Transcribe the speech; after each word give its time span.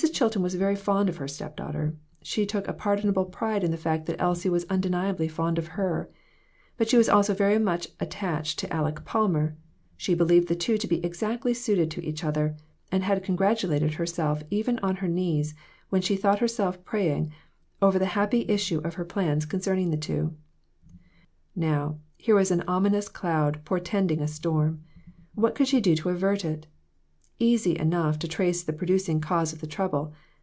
Chilton 0.11 0.41
was 0.41 0.55
very 0.55 0.75
fond 0.75 1.09
of 1.09 1.17
her 1.17 1.27
step 1.27 1.55
daughter; 1.55 1.95
she 2.23 2.43
took 2.43 2.67
a 2.67 2.73
pardonable 2.73 3.25
pride 3.25 3.63
in 3.63 3.69
the 3.69 3.77
fact 3.77 4.07
that 4.07 4.19
Elsie 4.19 4.49
was 4.49 4.65
undeniably 4.67 5.27
fond 5.27 5.59
of 5.59 5.67
her; 5.79 6.09
she 6.87 6.97
was 6.97 7.07
also 7.07 7.35
very 7.35 7.59
much 7.59 7.87
attached 7.99 8.57
to 8.57 8.67
Aleck 8.75 9.05
Palmer; 9.05 9.55
she 9.97 10.15
believed 10.15 10.47
the 10.47 10.55
two 10.55 10.79
to 10.79 10.87
be 10.87 11.05
exactly 11.05 11.53
suited 11.53 11.91
to 11.91 12.03
each 12.03 12.23
other, 12.23 12.55
and 12.91 13.03
had 13.03 13.23
congratulated 13.23 13.93
her 13.95 14.07
self 14.07 14.41
even 14.49 14.79
on 14.79 14.97
her 14.97 15.07
knees, 15.07 15.53
when 15.89 16.01
she 16.01 16.15
thought 16.15 16.39
her 16.39 16.47
self 16.47 16.83
praying, 16.83 17.31
over 17.79 17.99
the 17.99 18.07
happy 18.17 18.43
issue 18.49 18.79
of 18.79 18.95
her 18.95 19.05
plans 19.05 19.45
concerning 19.45 19.91
the 19.91 19.97
two. 19.97 20.33
Now, 21.55 21.99
here 22.17 22.35
was 22.35 22.49
an 22.49 22.63
ominous 22.67 23.07
cloud 23.07 23.63
portending 23.65 24.19
a 24.19 24.27
storm. 24.27 24.81
What 25.35 25.53
could 25.53 25.67
she 25.67 25.79
do 25.79 25.95
to 25.97 26.09
avert 26.09 26.43
it? 26.43 26.65
Easy 27.39 27.75
enough 27.79 28.19
to 28.19 28.27
trace 28.27 28.61
the 28.61 28.71
producing 28.71 29.19
cause 29.19 29.51
of 29.51 29.61
the 29.61 29.65
trouble. 29.65 30.13